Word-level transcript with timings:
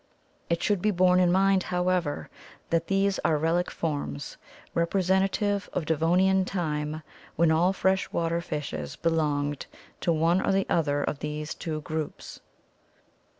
It 0.49 0.63
should 0.63 0.81
be 0.81 0.89
borne 0.89 1.19
in 1.19 1.31
mind, 1.31 1.61
however, 1.69 2.27
that 2.71 2.87
these 2.87 3.19
are 3.19 3.37
relic 3.37 3.69
forms, 3.69 4.35
representative 4.73 5.69
of 5.73 5.85
Devonian 5.85 6.43
time 6.43 7.03
when 7.35 7.51
all 7.51 7.71
fresh 7.71 8.11
water 8.11 8.41
fishes 8.41 8.95
belonged 8.95 9.67
to 9.99 10.11
one 10.11 10.41
or 10.43 10.51
the 10.51 10.65
other 10.67 11.03
of 11.03 11.19
these 11.19 11.53
two 11.53 11.81
groups. 11.81 12.39